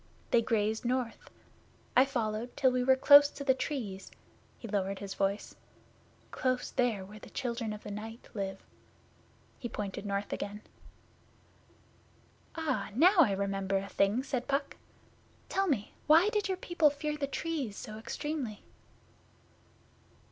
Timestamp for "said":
14.23-14.47